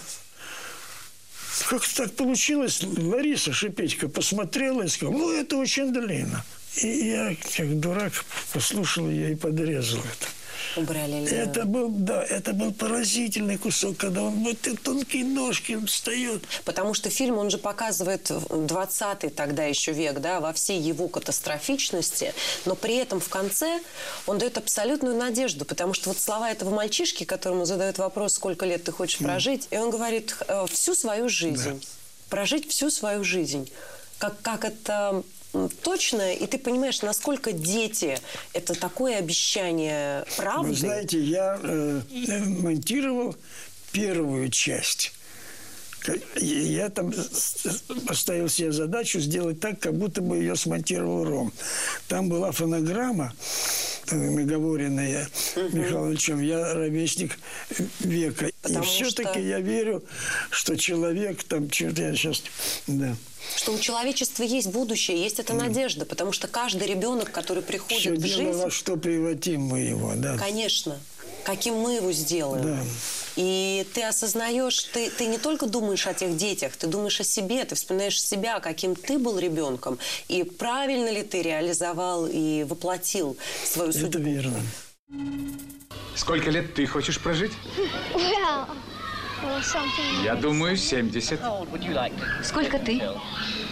[1.69, 2.81] Как так получилось?
[2.83, 6.43] Лариса Шипетько посмотрела и сказала, ну, это очень длинно.
[6.77, 8.13] И я, как дурак,
[8.53, 10.27] послушал ее и подрезал это
[10.75, 11.27] убрали.
[11.29, 16.43] Это был, да, это был поразительный кусок, когда он вот тонкие ножки встает.
[16.65, 22.33] Потому что фильм, он же показывает 20-й тогда еще век, да, во всей его катастрофичности,
[22.65, 23.79] но при этом в конце
[24.25, 28.83] он дает абсолютную надежду, потому что вот слова этого мальчишки, которому задают вопрос, сколько лет
[28.83, 31.79] ты хочешь прожить, и он говорит, «Э, всю свою жизнь.
[31.79, 31.87] Да.
[32.29, 33.71] Прожить всю свою жизнь.
[34.19, 35.23] Как, как это
[35.81, 38.17] точно, и ты понимаешь, насколько дети–
[38.53, 40.69] это такое обещание правды.
[40.69, 42.01] Вы знаете, я э,
[42.45, 43.35] монтировал
[43.91, 45.13] первую часть.
[46.37, 47.13] Я там
[48.07, 51.53] поставил себе задачу сделать так, как будто бы ее смонтировал Ром.
[52.07, 53.33] Там была фонограмма,
[54.09, 55.77] наговоренная угу.
[55.77, 57.37] Михайловичем, я ровесник
[57.99, 58.49] века.
[58.61, 59.39] Потому и все-таки что...
[59.39, 60.03] я верю,
[60.49, 62.43] что человек там, что-то я сейчас,
[62.87, 63.15] да.
[63.55, 68.13] Что у человечества есть будущее, есть эта надежда, потому что каждый ребенок, который приходит Все
[68.13, 68.43] в жизнь...
[68.43, 70.37] дело во что превратим мы его, да.
[70.37, 70.99] Конечно.
[71.45, 72.63] Каким мы его сделаем.
[72.63, 72.83] Да.
[73.37, 77.63] И ты осознаешь, ты, ты не только думаешь о тех детях, ты думаешь о себе,
[77.63, 83.93] ты вспоминаешь себя, каким ты был ребенком, и правильно ли ты реализовал и воплотил свою
[83.93, 84.07] судьбу.
[84.09, 84.59] Это верно.
[86.19, 87.53] Сколько лет ты хочешь прожить?
[90.21, 91.39] Я думаю, 70.
[92.43, 93.01] Сколько ты?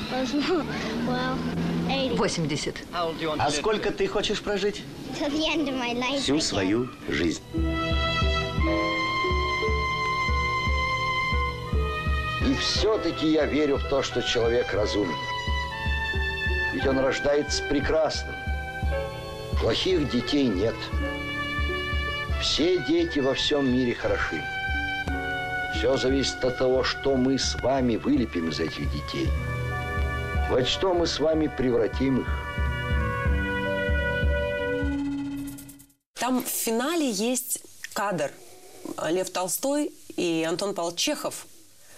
[2.16, 2.76] 80.
[2.94, 4.82] А сколько ты хочешь прожить?
[6.20, 7.42] Всю свою жизнь.
[12.48, 15.18] И все-таки я верю в то, что человек разумен.
[16.74, 18.34] Ведь он рождается прекрасным.
[19.60, 20.76] Плохих детей нет.
[22.42, 24.42] Все дети во всем мире хороши.
[25.76, 29.28] Все зависит от того, что мы с вами вылепим из этих детей.
[30.50, 32.28] Во что мы с вами превратим их.
[36.14, 38.32] Там в финале есть кадр.
[39.10, 41.46] Лев Толстой и Антон Павлович Чехов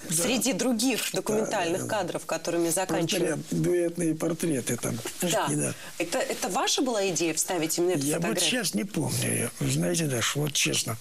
[0.07, 0.23] да.
[0.23, 3.31] среди других документальных да, кадров, которыми заканчивали.
[3.31, 4.97] Портрет, дуэтные портреты там.
[5.21, 5.47] Да.
[5.49, 5.73] да.
[5.97, 8.33] Это, это ваша была идея вставить именно эту Я фотографию?
[8.33, 9.51] вот сейчас не помню.
[9.59, 10.97] Вы знаете, Даша, вот честно,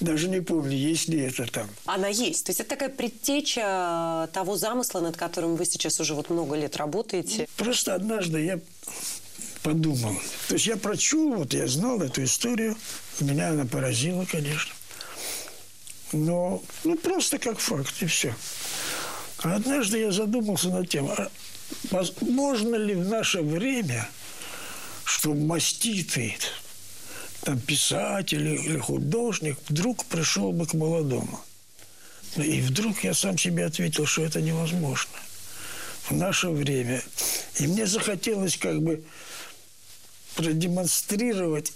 [0.00, 1.68] даже не помню, есть ли это там.
[1.86, 2.44] Она есть.
[2.46, 6.76] То есть это такая предтеча того замысла, над которым вы сейчас уже вот много лет
[6.76, 7.46] работаете?
[7.56, 8.60] Просто однажды я
[9.62, 10.14] подумал.
[10.48, 12.76] То есть я прочел, вот я знал эту историю.
[13.20, 14.72] Меня она поразила, конечно.
[16.12, 18.34] Но ну, просто как факт, и все.
[19.38, 21.30] А однажды я задумался над тем, а
[22.20, 24.08] можно ли в наше время,
[25.04, 26.36] чтобы маститый
[27.42, 31.40] там, писатель или художник вдруг пришел бы к молодому.
[32.36, 35.18] И вдруг я сам себе ответил, что это невозможно
[36.08, 37.02] в наше время.
[37.58, 39.02] И мне захотелось как бы
[40.34, 41.72] продемонстрировать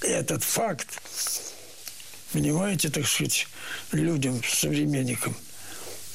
[0.00, 1.00] этот факт
[2.32, 3.46] понимаете, так сказать,
[3.92, 5.36] людям, современникам.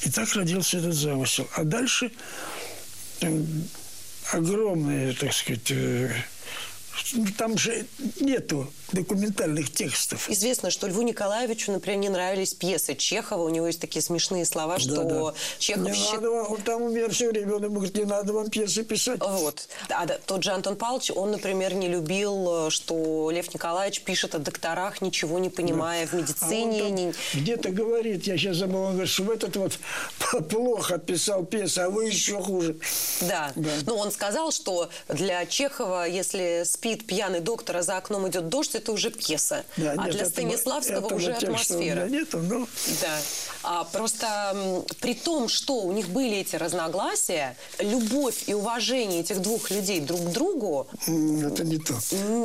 [0.02, 1.48] И так родился этот замысел.
[1.54, 2.10] А дальше
[4.32, 6.10] огромные, так сказать, э,
[7.36, 7.86] там же
[8.20, 10.28] нету документальных текстов.
[10.30, 13.42] Известно, что Льву Николаевичу, например, не нравились пьесы Чехова.
[13.44, 15.34] У него есть такие смешные слова, что Да, да.
[15.58, 15.84] Чехов...
[15.84, 18.32] Не счит- надо вам, он там у меня все время, он ему говорит, не надо
[18.32, 19.20] вам пьесы писать.
[19.20, 19.68] Вот.
[19.88, 24.34] А да, тот же Антон Павлович, он, например, не любил, э, что Лев Николаевич пишет
[24.34, 26.82] о докторах, ничего не понимая в А он медицине.
[26.82, 29.78] там не- Где-то говорит, я сейчас забыл, он говорит, что этот вот
[30.48, 32.76] плохо писал пьесы, а вы еще хуже.
[33.22, 33.52] Да.
[33.86, 38.75] Но он сказал, что для Чехова, если спит пьяный доктор, а за окном идет дождь,
[38.76, 39.64] это уже пьеса.
[39.76, 42.06] Да, а нет, для Станиславского этого уже атмосфера.
[42.08, 42.68] нету, но...
[43.00, 43.20] Да.
[43.62, 49.70] А, просто при том, что у них были эти разногласия, любовь и уважение этих двух
[49.70, 50.88] людей друг к другу...
[51.02, 51.94] Это не то.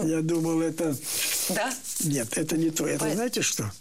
[0.03, 0.95] Я думал, это...
[1.49, 1.71] Да?
[2.01, 2.87] Нет, это не то.
[2.87, 3.71] Это Пой- знаете что?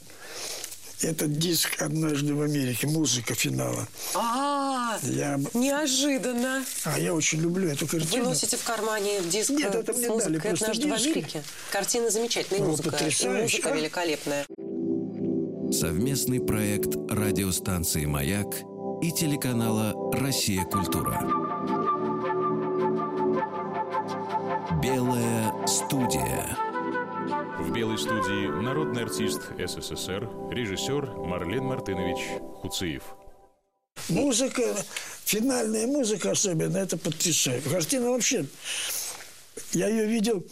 [1.02, 3.88] Это диск «Однажды в Америке», музыка финала.
[4.14, 5.38] А, Я...
[5.38, 6.62] б- неожиданно.
[6.84, 8.24] А я очень люблю эту Вы картину.
[8.24, 11.06] носите в кармане диск Нет, это с мне дали музыкой просто «Однажды в диск.
[11.06, 11.42] Америке».
[11.72, 13.76] Картина замечательная, О, музыка, музыка а?
[13.76, 14.46] великолепная.
[15.72, 18.48] Совместный проект радиостанции «Маяк»
[19.02, 20.64] и телеканала «Россия.
[20.64, 21.18] Культура».
[24.82, 26.46] Белая студия.
[27.60, 33.02] В белой студии народный артист СССР, режиссер Марлен Мартынович Хуциев.
[34.08, 34.62] Музыка,
[35.24, 37.62] финальная музыка особенно, это потрясает.
[37.64, 38.46] Картина вообще...
[39.72, 40.44] Я ее видел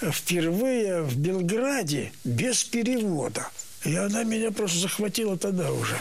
[0.00, 3.48] впервые в Белграде без перевода.
[3.84, 5.98] И она меня просто захватила тогда уже.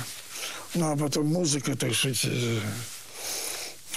[0.75, 2.59] Ну, а потом музыка, так сказать, э,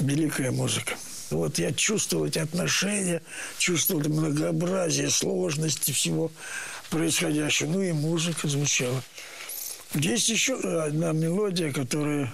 [0.01, 0.94] великая музыка.
[1.30, 3.22] Вот я чувствовал эти отношения,
[3.58, 6.30] чувствовал многообразие, сложности всего
[6.90, 7.70] происходящего.
[7.70, 9.02] Ну и музыка звучала.
[9.94, 12.32] Есть еще одна мелодия, которая...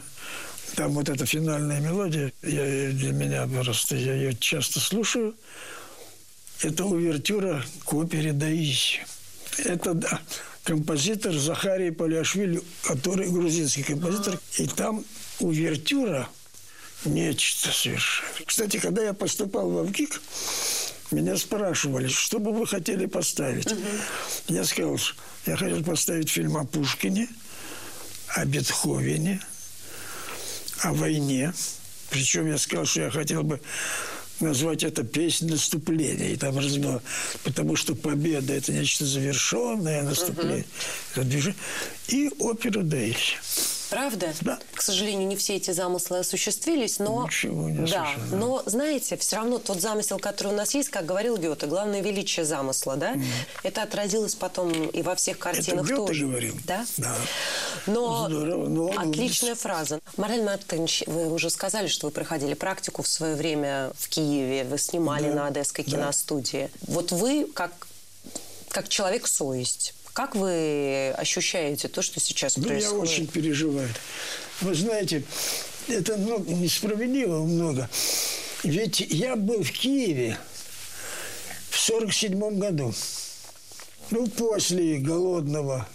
[0.74, 5.34] Там вот эта финальная мелодия, я, для меня просто, я ее часто слушаю.
[6.60, 8.98] Это увертюра к опере «Даиси».
[9.58, 10.20] Это да,
[10.64, 14.38] композитор Захарий Паляшвили, который грузинский композитор.
[14.58, 15.04] И там
[15.38, 16.28] увертюра
[17.04, 18.28] нечто совершенно.
[18.46, 20.20] Кстати, когда я поступал в ВГИК,
[21.10, 23.68] меня спрашивали, что бы вы хотели поставить.
[24.48, 25.14] Я сказал, что
[25.46, 27.28] я хотел поставить фильм о Пушкине,
[28.28, 29.40] о Бетховене,
[30.80, 31.52] о войне.
[32.10, 33.60] Причем я сказал, что я хотел бы
[34.40, 36.30] назвать это песнь наступления.
[36.30, 37.00] И там разбил,
[37.44, 40.66] потому что победа– это нечто завершенное наступление.
[41.14, 41.56] Движение.
[42.08, 43.36] И оперу «Даиси».
[43.88, 44.34] Правда?
[44.40, 44.58] Да.
[44.74, 47.24] К сожалению, не все эти замыслы осуществились, но...
[47.24, 51.36] Ничего не Да, но, знаете, все равно тот замысел, который у нас есть, как говорил
[51.36, 53.14] Гёте, главное величие замысла, да?
[53.62, 56.26] Это отразилось потом и во всех картинах Гёте тоже.
[56.26, 56.56] говорил?
[56.64, 56.84] Да?
[56.96, 57.14] Да.
[57.86, 60.00] Но Здорово, но он отличная фраза.
[60.16, 64.78] Мораль Мартынович, вы уже сказали, что вы проходили практику в свое время в Киеве, вы
[64.78, 65.92] снимали Да, на Одесской да.
[65.92, 66.70] киностудии.
[66.88, 67.86] Вот вы, как,
[68.70, 73.02] как человек-совесть, как вы ощущаете то, что сейчас Ну, я происходит?
[73.02, 73.90] очень переживаю.
[74.62, 75.22] Вы знаете,
[75.88, 77.90] это ну, несправедливо много.
[78.62, 80.38] Ведь я был в Киеве
[81.68, 82.94] в сорок седьмом году.
[84.10, 85.86] Ну, после голодного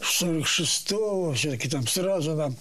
[0.00, 2.56] 46-го, все-таки там сразу нам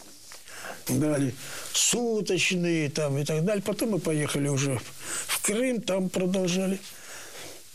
[0.87, 1.35] дали
[1.71, 3.61] суточные там и так далее.
[3.61, 4.81] Потом мы поехали уже
[5.27, 6.79] в Крым, там продолжали.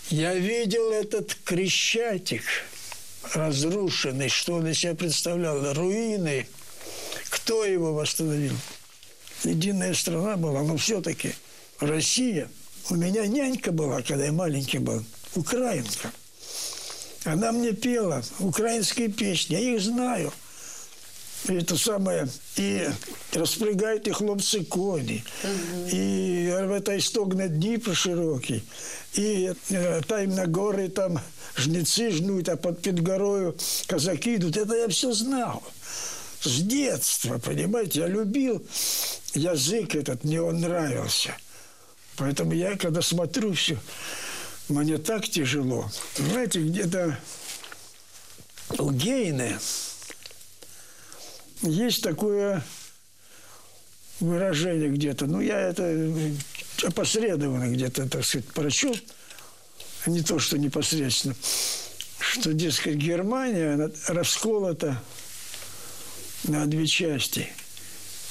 [0.08, 2.42] Я видел этот Крещатик
[3.34, 6.46] разрушенный, что он из себя представлял, руины.
[7.30, 8.54] Кто его восстановил?
[9.44, 11.34] Единая страна была, но все-таки
[11.80, 12.50] Россия.
[12.88, 15.04] У меня нянька была, когда я маленький был,
[15.34, 16.10] украинка.
[17.24, 20.32] Она мне пела украинские песни, я их знаю
[21.47, 22.89] Это самое, и
[23.33, 25.23] розпрягають і хлопці коні,
[25.91, 28.63] і рвете стогне Дніпро широкий,
[29.13, 31.19] і е, там на гори там
[31.57, 33.53] жнецы жнут, а под, під горою
[33.87, 34.57] казаки идут.
[34.57, 35.61] Это я все знал.
[36.41, 38.61] С детства, понимаете, я любил
[39.33, 41.35] язык этот, мне он нравился.
[42.17, 43.77] Поэтому я, когда смотрю все,
[44.69, 45.89] мне так тяжело.
[46.17, 47.17] Знаете, где-то
[48.77, 49.59] у Гейне
[51.62, 52.62] есть такое
[54.20, 55.26] выражение где-то.
[55.26, 56.10] Ну, я это
[56.82, 58.96] опосредованно где-то, так сказать, прочел.
[60.06, 61.34] Не то, что непосредственно.
[62.18, 65.02] Что, дескать, Германия расколота
[66.44, 67.48] на две части.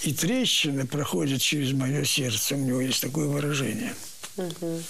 [0.03, 2.55] И трещины проходят через мое сердце.
[2.55, 3.93] У него есть такое выражение.
[4.38, 4.84] Мгм.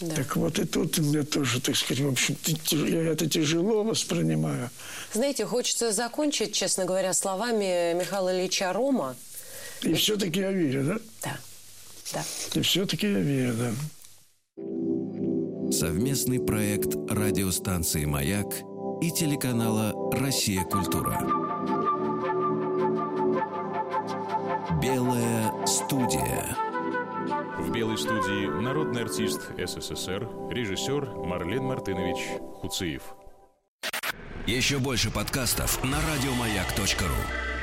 [0.00, 0.14] Да.
[0.14, 2.36] Так вот и тут меня тоже, так сказать, в общем,
[2.70, 4.70] я это тяжело воспринимаю.
[5.12, 9.16] Знаете, хочется закончить, честно говоря, словами Михаила Ильича Рома.
[9.82, 10.98] И все-таки я верю, да?
[11.24, 11.36] Да.
[12.12, 12.24] Да.
[12.54, 13.72] И все-таки я верю, да.
[15.72, 18.46] Совместный проект радиостанции «Маяк»
[19.02, 20.62] и телеканала «Россия.
[20.62, 21.20] Культура».
[24.80, 26.56] Белая студия.
[27.58, 33.02] В белой студии народный артист СССР, режиссер Марлен Мартынович Хуциев.
[34.46, 37.57] Еще больше подкастов на радиомаяк.ру.